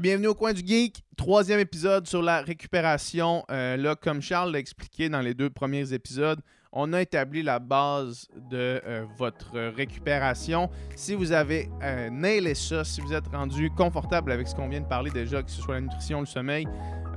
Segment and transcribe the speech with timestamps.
[0.00, 3.44] Bienvenue au coin du geek, troisième épisode sur la récupération.
[3.50, 6.40] Euh, là, comme Charles l'a expliqué dans les deux premiers épisodes,
[6.72, 10.70] on a établi la base de euh, votre récupération.
[10.94, 14.80] Si vous avez euh, nailé ça, si vous êtes rendu confortable avec ce qu'on vient
[14.80, 16.66] de parler déjà, que ce soit la nutrition, le sommeil,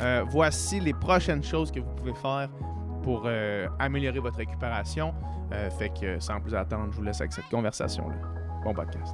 [0.02, 2.50] euh, voici les prochaines choses que vous pouvez faire
[3.04, 3.30] pour
[3.78, 5.14] améliorer votre récupération.
[5.78, 8.16] Fait que sans plus attendre, je vous laisse avec cette conversation-là.
[8.64, 9.14] Bon podcast.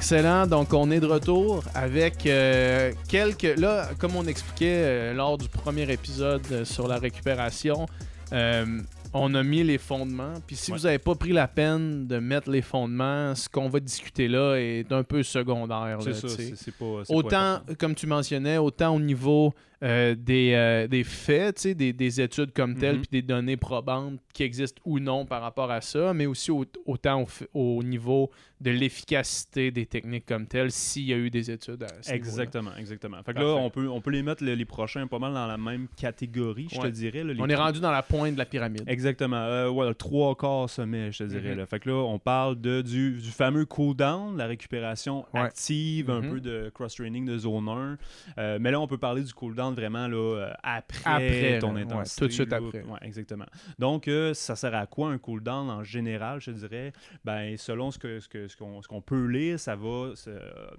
[0.00, 0.46] Excellent.
[0.46, 3.56] Donc, on est de retour avec euh, quelques.
[3.58, 7.86] Là, comme on expliquait euh, lors du premier épisode euh, sur la récupération,
[8.34, 8.66] euh,
[9.14, 10.34] on a mis les fondements.
[10.46, 10.76] Puis, si Ouais.
[10.76, 14.56] vous n'avez pas pris la peine de mettre les fondements, ce qu'on va discuter là
[14.56, 15.98] est un peu secondaire.
[16.04, 16.28] Là, ça,
[16.78, 16.84] pas.
[16.84, 22.20] pas Autant, comme tu mentionnais, autant au niveau euh, des, euh, des faits, des, des
[22.20, 23.00] études comme telles, Mhm.
[23.02, 26.64] puis des données probantes qui existent ou non par rapport à ça, mais aussi au-
[26.86, 31.82] autant au, niveau de l'efficacité des techniques comme telles, s'il y a eu des études
[31.82, 32.10] à ce.
[32.12, 33.18] Exactement, exactement.
[33.22, 35.46] Fait que là, on peut, on peut les mettre le- les prochains pas mal dans
[35.46, 36.84] la même catégorie, je Ouais.
[36.90, 37.22] te dirais.
[37.22, 38.84] là, les On est rendu dans la pointe de la pyramide.
[38.86, 39.36] Exactement.
[39.36, 41.50] Euh, ouais, trois quarts sommet, je te dirais.
[41.52, 41.58] Mhm.
[41.58, 41.66] là.
[41.66, 45.40] Fait que là, on parle de, du, du fameux cool-down, la récupération Ouais.
[45.40, 46.30] active, un Mhm.
[46.30, 47.98] peu de cross-training de zone 1.
[48.38, 51.74] Euh, mais là, on peut parler du cool-down vraiment là, euh, après, Après, ton là,
[51.74, 52.20] ouais, intensité.
[52.20, 52.82] tout de suite après.
[52.82, 53.46] Ouais, exactement.
[53.78, 56.92] Donc, euh, ça sert à quoi un cool-down en général, je dirais?
[57.24, 60.70] Ben, selon ce qu'on ce que, ce qu'on- ce qu'on peut lire, ça va euh,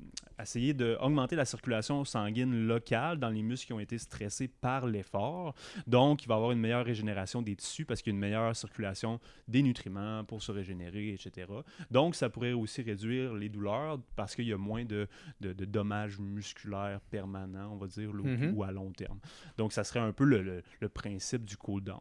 [0.41, 5.53] essayer d'augmenter la circulation sanguine locale dans les muscles qui ont été stressés par l'effort.
[5.87, 8.21] Donc, il va y avoir une meilleure régénération des tissus parce qu'il y a une
[8.21, 11.47] meilleure circulation des nutriments pour se régénérer, etc.
[11.91, 15.07] Donc, ça pourrait aussi réduire les douleurs parce qu'il y a moins de,
[15.41, 18.53] de- de dommages musculaires permanents, on va dire, Mhm.
[18.55, 19.19] ou à terme.
[19.57, 21.99] Donc, ça serait un peu le, principe du cool-down.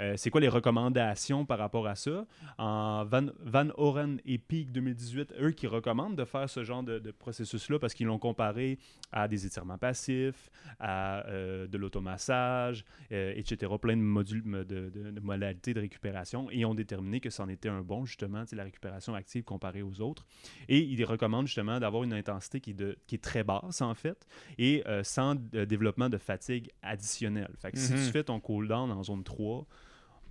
[0.00, 2.26] Euh, c'est quoi les recommandations par rapport à ça?
[2.58, 7.78] Van, Van Oren et Peak 2018, eux qui recommandent de faire ce genre de, processus-là
[7.78, 8.78] parce qu'ils l'ont comparé
[9.12, 13.72] à des étirements passifs, à euh, de l'automassage, euh, etc.
[13.80, 18.64] Plein de, modalités de récupération et ont déterminé que c'en était un bon, justement, la
[18.64, 20.26] récupération active comparée aux autres.
[20.68, 23.94] Et ils recommandent justement d'avoir une intensité qui est, de- qui est très basse, en
[23.94, 24.26] fait,
[24.58, 27.50] et euh, sans euh, développement de fatigue additionnelle.
[27.60, 29.66] Fait que si tu fais ton cool-down en zone 3,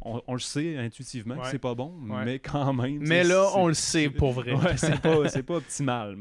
[0.01, 1.47] on, on le sait intuitivement que Ouais.
[1.51, 2.23] c'est pas bon, Ouais.
[2.23, 2.99] mais quand même.
[2.99, 4.51] Mais là, on le sait pour vrai.
[4.53, 6.17] Ouais, c'est pas, optimal.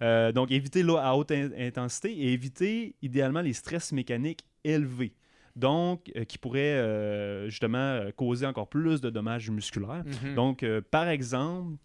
[0.00, 5.12] Euh, donc, éviter l'eau à haute in- intensité et éviter idéalement les stress mécaniques élevés.
[5.56, 10.04] Donc, euh, qui pourraient euh, justement causer encore plus de dommages musculaires.
[10.24, 10.34] Mhm.
[10.34, 11.76] Donc, euh, par exemple,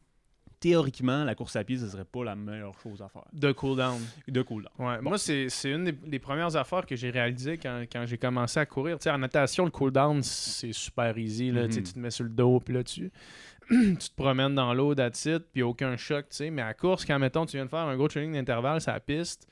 [0.59, 3.25] théoriquement, la course à pied, ce serait pas la meilleure chose à faire.
[3.34, 4.00] De cooldown.
[4.28, 4.72] De cool-down.
[4.79, 8.59] Ouais, Moi, c'est une des, des premières affaires que j'ai réalisées quand, quand j'ai commencé
[8.59, 8.97] à courir.
[8.97, 11.51] Tu sais, en natation, le cooldown, c'est super easy.
[11.51, 11.63] Là.
[11.63, 11.69] Mhm.
[11.69, 13.12] Tu te mets sur le dos, puis là, tu,
[13.69, 16.25] tu te promènes dans l'eau, it, puis aucun choc.
[16.29, 16.50] tu sais.
[16.50, 19.00] Mais à course, quand, mettons, tu viens de faire un gros training d'intervalle sur la
[19.00, 19.47] piste,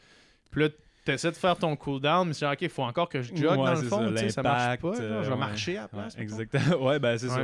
[0.52, 0.70] puis là,
[1.06, 3.52] tu essaies de faire ton cooldown, mais dis, OK, il faut encore que je jog
[3.52, 4.16] Ouais, dans le c'est fond.
[4.30, 4.88] ça, marche pas.
[4.88, 5.40] euh, je vais ouais.
[5.40, 6.16] marcher à la place.
[6.18, 6.64] exactement.
[6.86, 7.44] Ouais, ben c'est ça.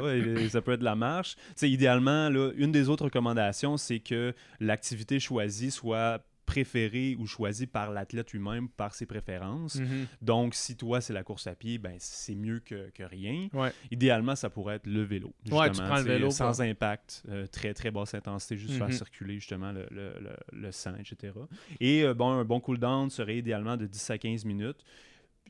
[0.50, 1.36] Ça peut être de la marche.
[1.62, 6.20] Idéalement, là, une des autres recommandations, c'est que l'activité choisie soit
[6.52, 9.76] préférée ou choisie par l'athlète lui-même par ses préférences.
[9.76, 10.06] Mhm.
[10.22, 13.48] Donc, si toi, c'est la course à pied, ben c'est mieux que, que rien.
[13.54, 13.72] Ouais.
[13.90, 15.34] Idéalement, ça pourrait être le vélo.
[15.50, 16.66] Ouais, tu justement, prends le vélo, Sans quoi.
[16.66, 18.94] impact, euh, très, très basse intensité, juste faire Mhm.
[18.94, 21.34] circuler justement le, le- le- le sang, etc.
[21.80, 24.84] Et euh, bon, un bon cool-down serait idéalement de 10 à 15 minutes.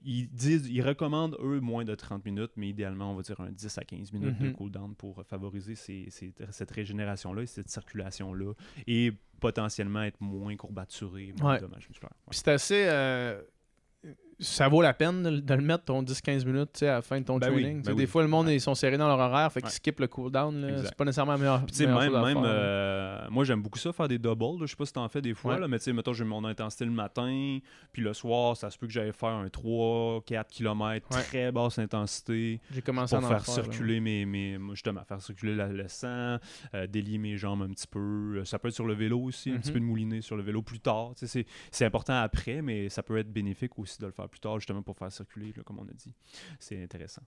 [0.04, 3.52] Ils, disent, ils recommandent, eux, moins de 30 minutes, mais idéalement, on va dire un
[3.52, 4.54] 10 à 15 minutes de Mhm.
[4.54, 8.54] cool-down pour favoriser ces- ces- cette régénération-là et cette circulation-là
[8.88, 11.60] et potentiellement être moins courbaturé, moins Ouais.
[11.62, 12.10] Ouais.
[12.30, 12.86] Puis c'est assez.
[12.88, 13.42] euh,
[14.42, 17.20] ça vaut la peine de, le- de le mettre ton 10-15 minutes à la fin
[17.20, 17.82] de ton Ben training.
[17.84, 18.08] Ben Des oui.
[18.08, 18.56] fois, le monde, Ouais.
[18.56, 19.74] ils sont serrés dans leur horaire, fait qu'ils Ouais.
[19.76, 20.82] skippent le cooldown.
[20.84, 23.80] C'est pas nécessairement la meilleure, Puis, même, chose à même faire, euh, moi, j'aime beaucoup
[23.80, 24.66] ça, faire des doubles.
[24.66, 25.60] Je sais pas si t'en fais des fois, Ouais.
[25.60, 27.60] là, mais tu sais, mettons, j'ai mon intensité le matin,
[27.94, 32.60] puis le soir, ça se peut que j'aille faire un 3-4 km, très basse intensité,
[32.74, 33.64] J'ai commencé pour à en faire faire, là.
[33.64, 34.58] circuler mes, mes.
[34.72, 36.38] Justement, faire circuler la- le sang,
[36.74, 38.00] euh, délier mes jambes un petit peu.
[38.40, 39.74] Euh, Ça peut être sur le vélo aussi, un petit Mhm.
[39.74, 41.12] peu de mouliner sur le vélo plus tard.
[41.16, 44.82] C'est important après, mais ça peut être bénéfique aussi de le faire plus tard, justement,
[44.82, 46.14] pour faire circuler, là, comme on a dit.
[46.60, 47.22] C'est intéressant.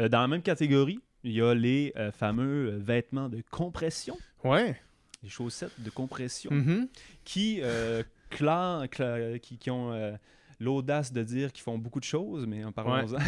[0.00, 4.16] Euh, dans la même catégorie, il y a les euh, fameux euh, vêtements de compression,
[4.42, 4.80] Ouais.
[5.22, 6.88] les chaussettes de compression, Mhm.
[7.24, 8.02] qui, euh,
[9.40, 10.18] qui, qui ont
[10.58, 13.18] l'audace de dire qu'ils font beaucoup de choses, mais en parlons-en.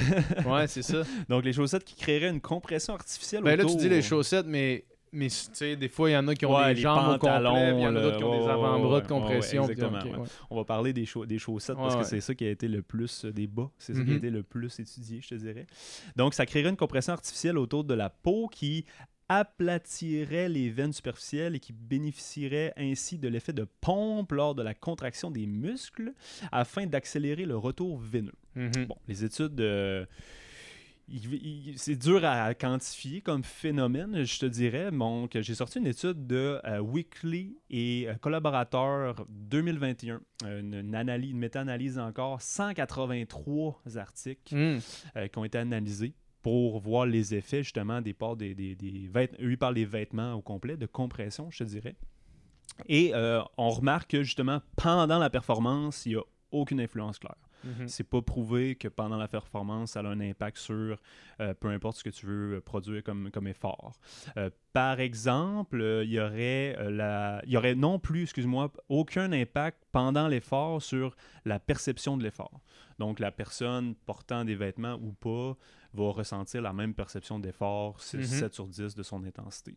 [0.51, 1.03] Ouais, c'est ça.
[1.29, 4.85] Donc, les chaussettes qui créeraient une compression artificielle ben là, tu dis les chaussettes, mais
[5.15, 7.15] Mais tu sais, des fois, il y en a qui ont Ouais, des les jambes
[7.15, 9.69] au complet, il y en a d'autres qui ont des avant-bras de compression.
[9.69, 10.25] exactement.
[10.51, 13.25] On va parler des, des chaussettes parce que c'est ça qui a été le plus
[13.25, 13.71] euh, des bas.
[13.79, 14.15] C'est ça qui Mhm.
[14.15, 15.67] a été le plus étudié, je te dirais.
[16.17, 18.85] Donc, ça créerait une compression artificielle autour de la peau qui
[19.29, 24.75] aplatirait les veines superficielles et qui bénéficierait ainsi de l'effet de pompe lors de la
[24.75, 26.13] contraction des muscles
[26.53, 28.35] afin d'accélérer le retour veineux.
[28.55, 28.87] Mhm.
[28.89, 30.05] Bon, les études, euh,
[31.77, 34.91] c'est dur à quantifier comme phénomène, je te dirais.
[34.91, 41.31] Donc, j'ai sorti une étude de euh, Weekly et euh, collaborateurs 2021, une, une analyse,
[41.33, 44.81] une méta-analyse encore, 183 articles Mhm.
[45.17, 49.09] euh, qui ont été analysés pour voir les effets justement des ports des, des, des
[49.09, 49.56] vêtements.
[49.59, 51.97] Parlent des vêtements au complet, de compression, je te dirais.
[52.87, 57.37] Et euh, on remarque que justement, pendant la performance, il n'y a aucune influence claire.
[57.65, 57.89] Mhm.
[57.89, 60.99] C'est pas prouvé que pendant la performance, ça a un impact sur
[61.41, 63.93] euh, peu importe ce que tu veux euh, produire comme, comme effort.
[64.37, 69.79] Euh, par exemple, il y aurait la, il y aurait non plus, excuse-moi, aucun impact
[69.93, 72.61] pendant l'effort sur la perception de l'effort.
[72.99, 75.57] Donc la personne portant des vêtements ou pas
[75.93, 78.25] va ressentir la même perception d'effort, c'est Mhm.
[78.25, 79.77] 7 sur 10 de son intensité.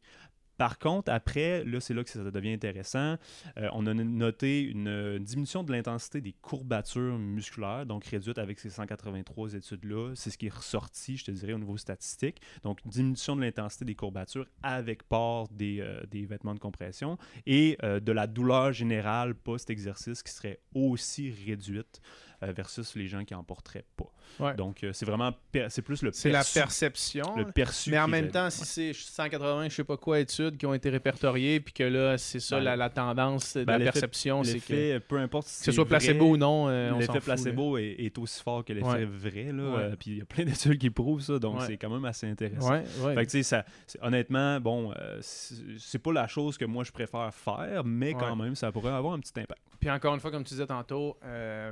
[0.58, 3.18] Par contre, après, là, c'est là que ça devient intéressant.
[3.58, 8.70] Euh, on a noté une, diminution de l'intensité des courbatures musculaires, donc réduite avec ces
[8.70, 10.14] 183 études-là.
[10.16, 12.42] C'est ce qui est ressorti, je te dirais, au niveau statistique.
[12.64, 17.78] Donc, diminution de l'intensité des courbatures avec port des, euh, des vêtements de compression et
[17.84, 22.02] euh, de la douleur générale post-exercice qui serait aussi réduite
[22.42, 24.06] versus les gens qui en porteraient pas.
[24.40, 24.54] Ouais.
[24.56, 25.34] Donc, euh, c'est vraiment,
[25.70, 27.36] c'est plus le C'est la perception.
[27.36, 27.90] le perçu.
[27.90, 30.90] Mais en même temps, si c'est 180, je sais pas quoi, études qui ont été
[30.90, 34.60] répertoriées, puis que là, c'est ça Ben, la, la tendance de ben, la perception, c'est
[34.60, 37.78] que, L'effet, peu importe si que ce soit vrai, placebo ou non, euh, L'effet placebo
[37.78, 39.06] est, est aussi fort que l'effet Ouais.
[39.06, 39.52] vrai.
[39.52, 39.82] Là, Ouais.
[39.84, 42.28] euh, puis il y a plein d'études qui prouvent ça, donc c'est quand même assez
[42.28, 42.82] intéressant.
[43.16, 43.66] Fait que, ça,
[44.02, 48.56] honnêtement, bon, euh, c'est pas la chose que moi je préfère faire, mais quand même,
[48.56, 49.62] ça pourrait avoir un petit impact.
[49.88, 51.72] Puis encore une fois, comme tu disais tantôt, euh,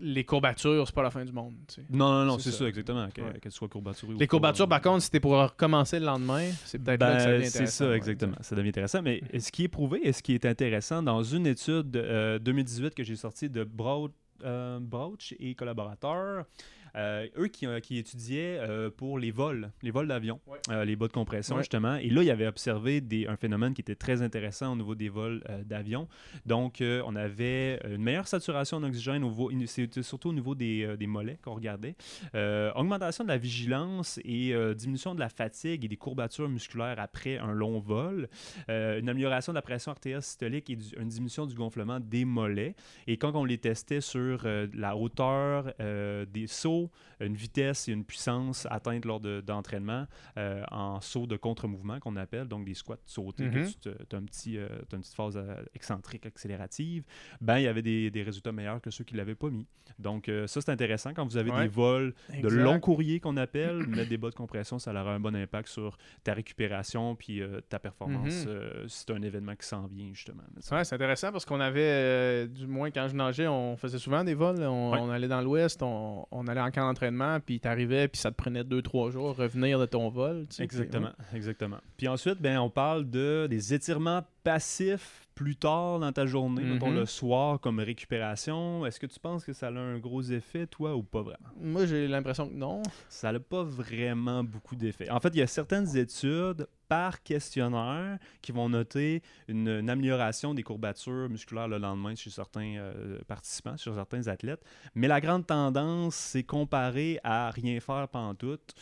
[0.00, 1.54] les courbatures, c'est pas la fin du monde.
[1.68, 1.82] tu sais.
[1.88, 2.58] Non, non, non, C'est c'est ça.
[2.58, 3.08] ça, exactement.
[3.14, 3.38] que- Ouais.
[3.40, 6.50] Qu'elle soit courbaturée ou Les courbatures, euh, par contre, si t'es pour recommencer le lendemain,
[6.64, 7.84] c'est peut-être là que ça Ben, devient c'est intéressant.
[7.84, 8.36] ça, ouais, exactement.
[8.40, 9.02] Ça devient intéressant.
[9.02, 11.00] Mais ce qui est prouvé et ce qui est intéressant?
[11.00, 14.10] Dans une étude euh, 2018 que j'ai sortie de Broad,
[14.44, 19.90] euh, Brauch et collaborateurs, euh, eux qui, euh, qui étudiaient euh, pour les vols, les
[19.90, 20.58] vols d'avion, Ouais.
[20.70, 21.62] euh, les bas de compression Ouais.
[21.62, 21.96] justement.
[21.96, 25.08] Et là, ils avaient observé des, un phénomène qui était très intéressant au niveau des
[25.08, 26.08] vols euh, d'avion.
[26.46, 30.54] Donc, euh, on avait une meilleure saturation en oxygène, au vo- c'était surtout au niveau
[30.54, 31.96] des, euh, des mollets qu'on regardait.
[32.34, 36.96] Euh, augmentation de la vigilance et euh, diminution de la fatigue et des courbatures musculaires
[36.98, 38.28] après un long vol.
[38.68, 42.24] Euh, une amélioration de la pression artérielle systolique et du- une diminution du gonflement des
[42.24, 42.74] mollets.
[43.06, 46.83] Et quand on les testait sur euh, la hauteur euh, des sauts,
[47.20, 50.06] une vitesse et une puissance atteinte lors de- d'entraînement
[50.38, 54.24] euh, en saut de contre-mouvement qu'on appelle, donc des squats sautés, que tu as un
[54.24, 57.04] petit, euh, une petite phase euh, excentrique, accélérative,
[57.40, 59.66] ben il y avait des, des résultats meilleurs que ceux qui ne l'avaient pas mis.
[59.98, 61.62] Donc euh, ça, c'est intéressant quand vous avez Ouais.
[61.62, 65.20] des vols de long courrier qu'on appelle, mettre des bas de compression, ça aura un
[65.20, 69.66] bon impact sur ta récupération puis euh, ta performance euh, si c'est un événement qui
[69.66, 70.42] s'en vient justement.
[70.72, 74.24] Ouais, c'est intéressant parce qu'on avait, euh, du moins quand je nageais, on faisait souvent
[74.24, 74.62] des vols.
[74.62, 74.98] On, Ouais.
[75.00, 78.36] on allait dans l'ouest, on, on allait en camp d'entraînement, puis t'arrivais, puis ça te
[78.36, 80.46] prenait deux, trois jours revenir de ton vol.
[80.48, 81.78] tu sais, puis, Exactement, exactement.
[81.96, 86.90] Puis ensuite, ben, on parle de des étirements passifs plus tard dans ta journée, mettons
[86.90, 86.98] Mhm.
[87.00, 88.86] le soir comme récupération.
[88.86, 91.48] Est-ce que tu penses que ça a un gros effet, toi, ou pas vraiment?
[91.60, 92.82] Moi, j'ai l'impression que non.
[93.08, 95.10] Ça n'a pas vraiment beaucoup d'effet.
[95.10, 100.54] En fait, il y a certaines études par questionnaire qui vont noter une, une amélioration
[100.54, 104.62] des courbatures musculaires le lendemain chez certains euh, participants, chez certains athlètes.
[104.94, 108.74] Mais la grande tendance, c'est comparé à rien faire pantoute.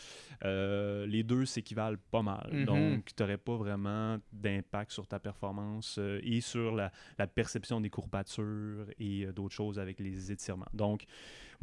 [0.43, 2.49] Euh, les deux s'équivalent pas mal.
[2.51, 2.65] Mhm.
[2.65, 7.79] Donc, tu n'aurais pas vraiment d'impact sur ta performance euh, et sur la, la perception
[7.79, 10.67] des courbatures et d'autres choses avec les étirements.
[10.73, 11.05] Donc,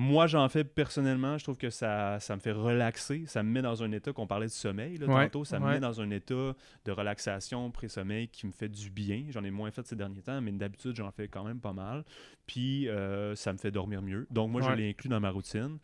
[0.01, 1.37] moi, j'en fais personnellement.
[1.37, 3.25] Je trouve que ça, ça me fait relaxer.
[3.27, 5.45] Ça me met dans un état qu'on parlait de sommeil là, Ouais, tantôt.
[5.45, 6.55] Ça me met dans un état
[6.87, 9.27] de relaxation pré-sommeil qui me fait du bien.
[9.29, 12.07] J'en ai moins fait ces derniers temps, mais d'habitude, j'en fais quand même pas mal.
[12.47, 14.27] Puis, euh, ça me fait dormir mieux.
[14.31, 15.79] Donc, moi, je l'ai inclus dans ma routine.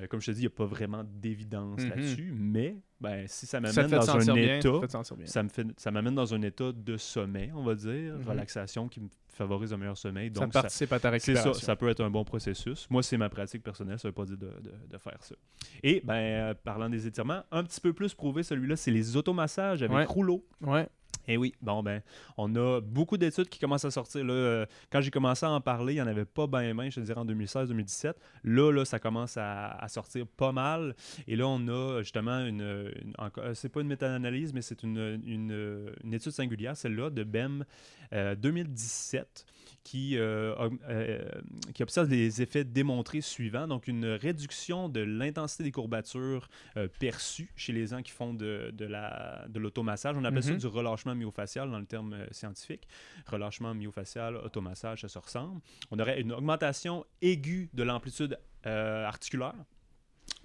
[0.00, 1.88] Euh, comme je te dis, il n'y a pas vraiment d'évidence Mhm.
[1.90, 4.58] là-dessus, mais ben, si ça Ça m'amène dans un bien.
[4.58, 8.14] état, Ça ça me fait, ça m'amène dans un état de sommeil, on va dire,
[8.18, 8.28] Mhm.
[8.28, 10.30] relaxation qui me favorise un meilleur sommeil.
[10.34, 11.52] Ça Donc, ça, participe à ta récupération.
[11.54, 12.86] ça, ça peut être un bon processus.
[12.90, 15.34] Moi, c'est ma pratique personnelle, ça ne veut pas dire de, de- de faire ça.
[15.82, 19.82] Et, ben, euh, parlant des étirements, un petit peu plus prouvé, celui-là, c'est les automassages
[19.82, 20.04] avec Ouais.
[20.04, 20.44] rouleau.
[20.62, 20.88] Ouais.
[21.28, 22.02] Eh oui, bon ben,
[22.36, 24.24] on a beaucoup d'études qui commencent à sortir.
[24.24, 26.90] Là, euh, quand j'ai commencé à en parler, il n'y en avait pas bien bien,
[26.90, 28.14] je te dirais en 2016-2017.
[28.44, 30.94] Là, là, ça commence à, sortir pas mal.
[31.26, 33.14] Et là, on a justement une, une
[33.54, 37.64] c'est pas une méta-analyse, mais c'est une, une, étude singulière, celle-là, de BEM
[38.12, 39.46] 2017
[39.86, 40.52] qui, euh,
[40.88, 41.24] euh,
[41.72, 43.68] qui observe les effets démontrés suivants.
[43.68, 48.74] Donc, une réduction de l'intensité des courbatures euh, perçues chez les gens qui font de,
[48.76, 50.16] de l'automassage.
[50.18, 50.58] On appelle ça mhm.
[50.58, 52.86] du relâchement myofacial dans le terme scientifique.
[53.26, 55.60] Relâchement myofacial, automassage, ça se ressemble.
[55.90, 59.54] On aurait une augmentation aiguë de l'amplitude articulaire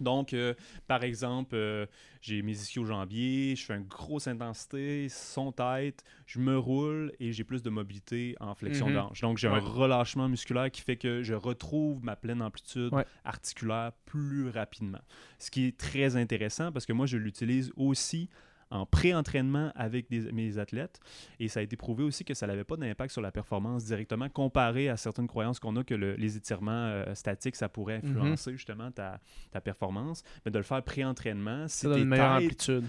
[0.02, 0.54] donc, euh,
[0.88, 1.86] par exemple, euh,
[2.22, 7.44] j'ai mes ischio-jambiers, je fais une grosse intensité, son tête, je me roule et j'ai
[7.44, 11.34] plus de mobilité en flexion mm Donc, j'ai un relâchement musculaire qui fait que je
[11.34, 12.92] retrouve ma pleine amplitude
[13.24, 15.02] articulaire plus rapidement.
[15.38, 18.30] Ce qui est très intéressant parce que moi, je l'utilise aussi
[18.72, 21.00] en pré-entraînement avec mes athlètes.
[21.40, 24.30] Et ça a été prouvé aussi que ça n'avait pas d'impact sur la performance directement,
[24.30, 28.18] comparé à certaines croyances qu'on a que les étirements euh, statiques, ça pourrait mhm.
[28.18, 29.20] influencer justement ta,
[29.64, 30.24] performance.
[30.46, 32.86] Mais de le faire pré-entraînement, si ça donne une meilleure amplitude.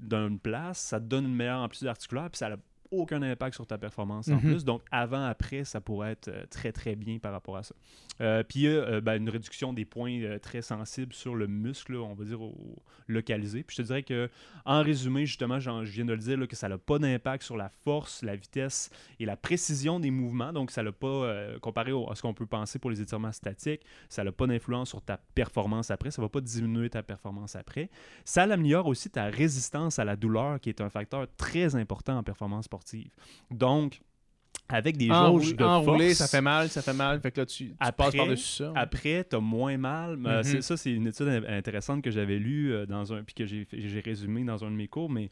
[0.00, 2.56] D'une place, ça te donne une meilleure amplitude articulaire, puis ça a
[2.90, 4.40] aucun impact sur ta performance en mhm.
[4.40, 4.64] plus.
[4.64, 7.74] Donc, avant, après, ça pourrait être euh, très, très bien par rapport à ça.
[8.20, 11.46] Euh, puis, il y a euh, ben, une réduction des points très sensibles sur le
[11.46, 12.38] muscle, on va dire,
[13.08, 13.62] localisé.
[13.62, 14.30] Puis, je te dirais que,
[14.64, 17.68] en résumé, justement, je viens de le dire, que ça n'a pas d'impact sur la
[17.68, 20.52] force, la vitesse et la précision des mouvements.
[20.52, 24.24] Donc, ça n'a pas, comparé à ce qu'on peut penser pour les étirements statiques, ça
[24.24, 26.10] n'a pas d'influence sur ta performance après.
[26.10, 27.90] Ça ne va pas diminuer ta performance après.
[28.24, 32.22] Ça améliore aussi ta résistance à la douleur, qui est un facteur très important en
[32.22, 33.10] performance sportive
[33.50, 34.00] donc,
[34.68, 37.20] avec des jauges de enroulé, ça fait mal, ça fait mal.
[37.20, 38.72] Fait que là, tu, passes par-dessus ça.
[38.74, 40.16] Après, tu as moins mal.
[40.16, 40.62] Mm-hmm.
[40.62, 44.42] Ça, c'est une étude intéressante que j'avais lue euh, dans un, puis que j'ai résumé
[44.44, 45.30] dans un de mes cours, mais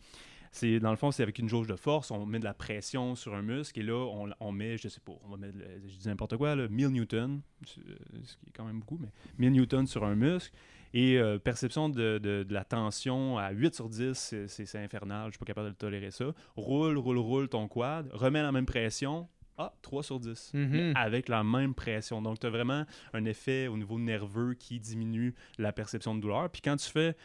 [0.50, 3.14] c'est dans le fond, c'est avec une jauge de force, on met de la pression
[3.14, 4.06] sur un muscle et là,
[4.38, 5.56] on, met, je sais pas, on va mettre,
[5.86, 9.08] je dis n'importe quoi, là, 1000 newtons, ce qui est quand même beaucoup, mais
[9.38, 10.54] 1000 newtons sur un muscle.
[10.94, 15.46] Et euh, perception de, la tension à 8 sur 10, c'est infernal, je suis pas
[15.46, 16.26] capable de tolérer ça.
[16.56, 20.52] Roule, roule, roule ton quad, remets la même pression, ah, 3 sur 10.
[20.54, 20.92] Mm-hmm.
[20.96, 22.22] Avec la même pression.
[22.22, 26.50] Donc, tu as vraiment un effet au niveau nerveux qui diminue la perception de douleur.
[26.50, 27.16] Puis quand tu fais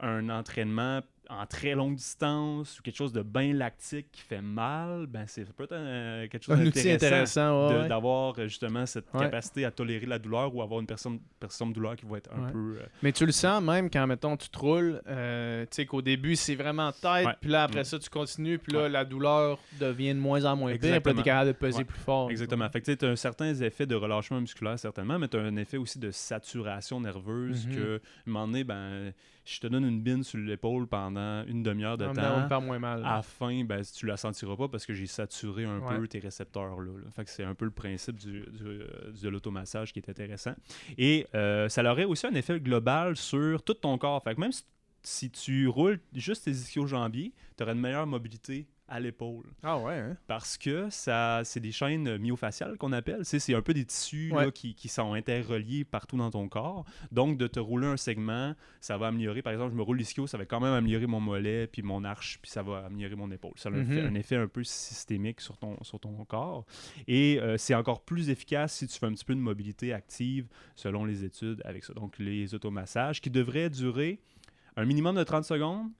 [0.00, 5.06] un entraînement en très longue distance ou quelque chose de bien lactique qui fait mal,
[5.06, 10.54] ben c'est peut-être quelque chose d'intéressant d'avoir euh, justement cette capacité à tolérer la douleur
[10.54, 12.76] ou avoir une personne, personne de douleur qui va être un peu...
[12.80, 16.02] Euh, Mais tu le sens même quand, mettons, tu te roules, euh, tu sais qu'au
[16.02, 20.14] début, c'est vraiment tête, puis là, après ça, tu continues, puis là, la douleur devient
[20.14, 22.30] de moins en moins pire, puis tu es capable de peser plus fort.
[22.30, 22.68] Exactement.
[22.68, 25.56] Fait que tu as un certain effet de relâchement musculaire, certainement, mais tu as un
[25.56, 27.74] effet aussi de saturation nerveuse mm-hmm.
[27.74, 29.12] que, à un moment donné, ben
[29.44, 32.60] je te donne une bine sur l'épaule pendant une demi-heure de temps.
[32.60, 33.04] moins mal.
[33.04, 36.18] À la fin, ben, tu la sentiras pas parce que j'ai saturé un peu tes
[36.18, 36.92] récepteurs là.
[37.10, 40.54] Fait que c'est un peu le principe du, de l'automassage qui est intéressant.
[40.96, 44.22] Et euh, ça aurait aussi un effet global sur tout ton corps.
[44.22, 44.52] Fait que même
[45.02, 49.46] si, tu roules juste tes ischio-jambiers, tu aurais une meilleure mobilité à l'épaule.
[49.62, 49.94] Ah ouais.
[49.94, 50.16] Hein?
[50.26, 53.24] Parce que ça, c'est des chaînes myofaciales qu'on appelle.
[53.24, 56.84] C'est, un peu des tissus qui, qui, sont interreliés partout dans ton corps.
[57.10, 59.42] Donc, de te rouler un segment, ça va améliorer.
[59.42, 62.04] Par exemple, je me roule l'ischio, ça va quand même améliorer mon mollet, puis mon
[62.04, 63.54] arche, puis ça va améliorer mon épaule.
[63.56, 64.16] Ça a un, mhm.
[64.16, 66.66] effet un peu systémique sur ton, sur ton corps.
[67.06, 70.48] Et euh, c'est encore plus efficace si tu fais un petit peu de mobilité active,
[70.76, 71.94] selon les études avec ça.
[71.94, 74.20] Donc, les automassages qui devraient durer
[74.76, 75.90] un minimum de 30 secondes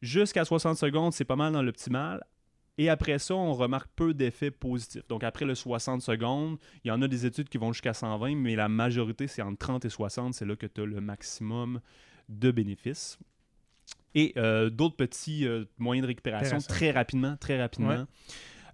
[0.00, 2.24] Jusqu'à 60 secondes, c'est pas mal dans l'optimal.
[2.78, 5.06] Et après ça, on remarque peu d'effets positifs.
[5.08, 8.36] Donc après le 60 secondes, il y en a des études qui vont jusqu'à 120,
[8.36, 10.34] mais la majorité, c'est entre 30 et 60.
[10.34, 11.80] C'est là que tu as le maximum
[12.28, 13.18] de bénéfices.
[14.14, 18.06] Et euh, d'autres petits euh, moyens de récupération très rapidement, très rapidement.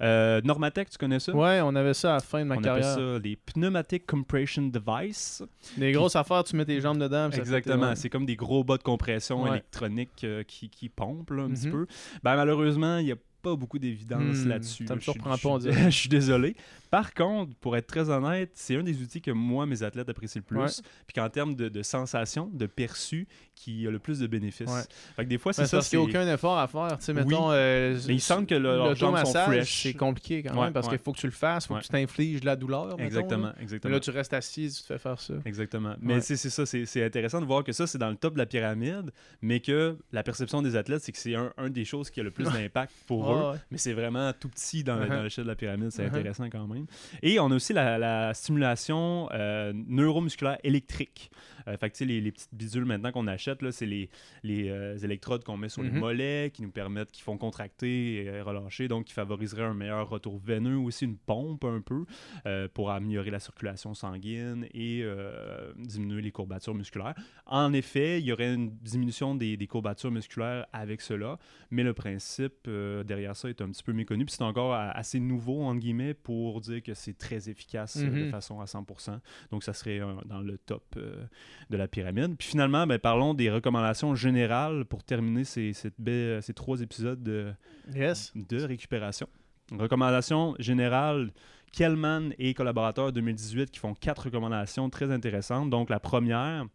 [0.00, 1.34] Euh, Normatec, tu connais ça?
[1.34, 2.96] Ouais, on avait ça à la fin de ma on carrière.
[2.98, 5.42] On ça les Pneumatic Compression Device.
[5.76, 7.30] Des grosses affaires, tu mets tes jambes dedans.
[7.30, 7.94] Exactement.
[7.94, 11.72] C'est comme des gros bas de compression électronique euh, qui, qui pompent un petit mhm.
[11.72, 11.86] peu.
[12.22, 14.86] Ben, malheureusement, il y a pas beaucoup d'évidence hmm, là-dessus.
[14.86, 16.56] Ça me surprend pas, Je suis désolé.
[16.90, 20.40] Par contre, pour être très honnête, c'est un des outils que moi, mes athlètes apprécient
[20.40, 20.82] le plus.
[21.06, 24.88] Puis qu'en termes de, de sensation, de perçu, qui a le plus de bénéfices.
[25.16, 25.78] Fait que des fois, c'est ça.
[25.78, 26.98] Parce qu'il n'y a aucun effort à faire.
[26.98, 29.82] Tu sais, mettons, euh, mais ils sentent que jambes sont fresh.
[29.82, 31.88] C'est compliqué quand même parce qu'il faut que tu le fasses, il faut que tu
[31.88, 32.96] t'infliges de la douleur.
[32.98, 33.90] Exactement, exactement.
[33.90, 35.34] Mais là, tu restes assis, tu te fais faire ça.
[35.44, 35.94] Exactement.
[36.00, 38.46] Mais c'est ça, c'est intéressant de voir que ça, c'est dans le top de la
[38.46, 42.20] pyramide, mais que la perception des athlètes, c'est que c'est un, un, des choses qui
[42.20, 43.58] a le plus d'impact pour ouais.
[43.70, 45.08] Mais c'est vraiment tout petit dans, Uh-huh.
[45.08, 46.08] dans l'échelle de la pyramide, c'est Uh-huh.
[46.18, 46.86] intéressant quand même.
[47.22, 51.30] Et on a aussi la, la stimulation euh, neuromusculaire électrique.
[51.66, 54.10] Euh, fait que, les, les petites bidules maintenant qu'on achète, c'est les,
[54.42, 55.98] les euh, électrodes qu'on met sur les Mhm.
[55.98, 60.38] mollets qui nous permettent, qui font contracter et relâcher, donc qui favoriseraient un meilleur retour
[60.38, 62.04] veineux, aussi une pompe un peu
[62.46, 67.14] euh, pour améliorer la circulation sanguine et euh, diminuer les courbatures musculaires.
[67.46, 71.38] En effet, il y aurait une diminution des, des courbatures musculaires avec cela,
[71.70, 74.24] mais le principe euh, derrière ça est un petit peu méconnu.
[74.26, 78.24] Puis c'est encore assez nouveau, entre guillemets, pour dire que c'est très efficace euh, de
[78.24, 78.30] Mhm.
[78.30, 79.18] façon à 100%.
[79.50, 81.24] Donc ça serait euh, dans le top euh,
[81.70, 82.36] de la pyramide.
[82.36, 87.22] Puis finalement, ben, parlons des recommandations générales pour terminer ces, cette baie- ces trois épisodes
[87.22, 87.52] de,
[87.94, 88.32] Yes.
[88.34, 89.26] de récupération.
[89.72, 91.32] Recommandation générale,
[91.72, 95.70] Kellman et collaborateurs 2018 qui font quatre recommandations très intéressantes.
[95.70, 96.66] Donc la première,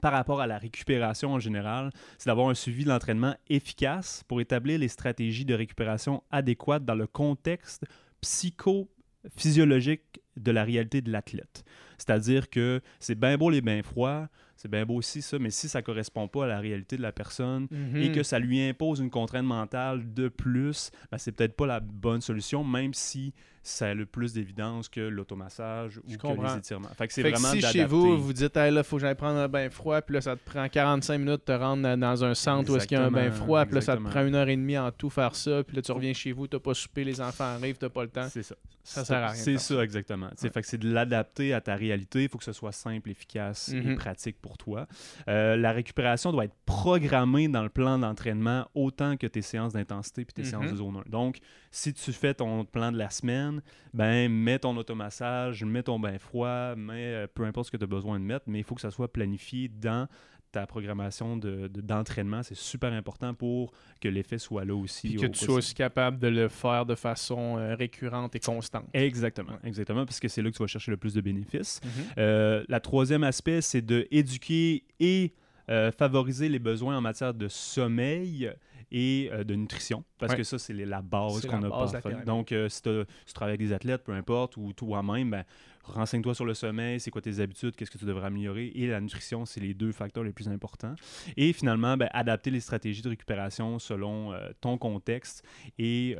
[0.00, 4.40] par rapport à la récupération en général, c'est d'avoir un suivi de l'entraînement efficace pour
[4.40, 7.84] établir les stratégies de récupération adéquates dans le contexte
[8.20, 11.64] psychophysiologique de la réalité de l'athlète.
[11.98, 15.68] C'est-à-dire que c'est bien beau les bains froids, c'est bien beau aussi ça, mais si
[15.68, 18.12] ça ne correspond pas à la réalité de la personne, et Mhm.
[18.12, 22.20] que ça lui impose une contrainte mentale de plus, ben, c'est peut-être pas la bonne
[22.20, 26.88] solution, même si ça a le plus d'évidence que l'automassage ou que les étirements.
[26.96, 29.02] Fait que c'est Fait que vraiment si chez vous, vous dites, hey, là, faut que
[29.02, 31.82] j'aille prendre un bain froid, puis là, ça te prend 45 minutes de te rendre
[31.96, 33.92] dans- un centre où est-ce qu'il y a un bain Exactement, froid, puis là, ça
[33.92, 34.10] te exactement.
[34.10, 36.46] prend une heure et demie en tout faire ça, puis là, tu reviens chez vous,
[36.46, 38.28] t'as pas soupé, les enfants arrivent, t'as pas le temps.
[38.30, 38.54] C'est ça.
[38.82, 40.30] Ça sert à rien C'est ça, exactement.
[40.42, 40.50] Ouais.
[40.50, 41.87] Fait que c'est de l'adapter à ta réalité.
[41.96, 43.96] Il faut que ce soit simple, efficace et Mhm.
[43.96, 44.86] pratique pour toi.
[45.28, 50.24] Euh, la récupération doit être programmée dans le plan d'entraînement autant que tes séances d'intensité
[50.24, 50.48] puis tes Mhm.
[50.48, 51.08] séances de zone 1.
[51.10, 51.38] Donc,
[51.70, 53.62] si tu fais ton plan de la semaine,
[53.94, 57.84] ben mets ton automassage, mets ton bain froid, mets euh, peu importe ce que tu
[57.84, 60.08] as besoin de mettre, mais il faut que ça soit planifié dans
[60.52, 62.42] ta programmation de- de- d'entraînement.
[62.42, 65.08] c'est super important pour que l'effet soit là aussi.
[65.08, 68.40] Puis que au tu sois aussi capable de le faire de façon euh, récurrente et
[68.40, 68.86] constante.
[68.94, 71.80] Exactement, exactement, parce que c'est là que tu vas chercher le plus de bénéfices.
[72.16, 75.34] Euh, la troisième aspect, c'est de éduquer et
[75.70, 78.50] euh, favoriser les besoins en matière de sommeil
[78.90, 80.38] et euh, de nutrition, parce Ouais.
[80.38, 82.08] que ça, c'est la base qu'on la a base pas de la fait.
[82.08, 82.26] pyramide.
[82.26, 85.44] Donc, euh, si, tu travailles avec des athlètes, peu importe, ou toi-même, ben,
[85.84, 89.00] renseigne-toi sur le sommeil, c'est quoi tes habitudes, qu'est-ce que tu devrais améliorer, et la
[89.00, 90.94] nutrition, c'est les deux facteurs les plus importants.
[91.36, 95.42] Et finalement, ben, adapter les stratégies de récupération selon euh, ton contexte
[95.78, 96.16] et...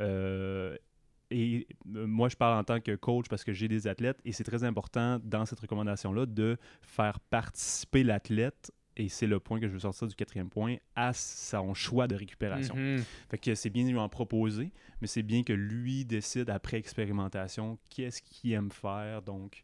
[1.31, 4.45] et moi, je parle en tant que coach parce que j'ai des athlètes et c'est
[4.45, 9.73] très important dans cette recommandation-là de faire participer l'athlète, et c'est le point que je
[9.73, 12.75] veux sortir du quatrième point, à son choix de récupération.
[12.75, 13.05] Mhm.
[13.31, 16.77] Fait que c'est bien de lui en proposer, mais c'est bien que lui décide après
[16.79, 19.23] expérimentation qu'est-ce qu'il aime faire.
[19.23, 19.63] Donc,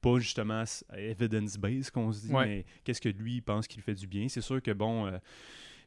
[0.00, 0.64] pas justement
[0.96, 2.46] evidence-based qu'on se dit, Ouais.
[2.46, 4.28] mais qu'est-ce que lui pense qu'il fait du bien.
[4.28, 5.18] C'est sûr que, bon, euh,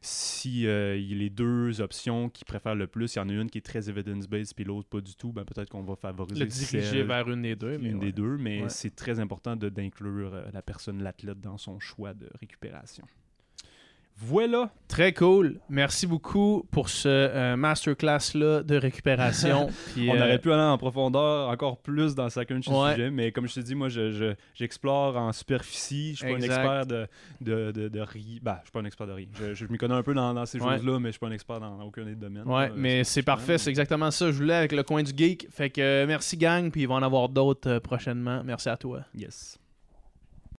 [0.06, 3.28] si euh, il y a les deux options qu'il préfère le plus, il y en
[3.28, 5.96] a une qui est très evidence-based puis l'autre pas du tout, ben peut-être qu'on va
[5.96, 7.78] favoriser Le diriger celle- vers une des deux.
[7.78, 8.06] Mais une ouais.
[8.06, 8.68] des deux, mais Ouais.
[8.68, 13.06] c'est très important de- d'inclure euh, la personne, l'athlète, dans son choix de récupération.
[14.16, 14.70] Voilà.
[14.86, 15.58] Très cool.
[15.68, 19.68] Merci beaucoup pour ce euh, masterclass-là de récupération.
[19.94, 22.92] Puis, On euh, aurait pu aller en profondeur encore plus dans chacun de ces Ouais.
[22.94, 26.12] sujets, mais comme je te dis, moi, je- je- j'explore en superficie.
[26.12, 27.08] Je suis pas un expert de,
[27.40, 28.38] de, de, de rien.
[28.40, 29.26] Ben, je suis pas un expert de rien.
[29.34, 30.76] Je, je m'y connais un peu dans, dans ces Ouais.
[30.76, 32.46] choses-là, mais je suis pas un expert dans aucun des domaines.
[32.46, 34.26] Ouais, là, mais c'est parfait, c'est exactement ça.
[34.30, 35.48] Je voulais avec le coin du geek.
[35.50, 38.42] Fait que euh, merci gang, puis il va en avoir d'autres euh, prochainement.
[38.44, 39.00] Merci à toi.
[39.14, 39.58] Yes.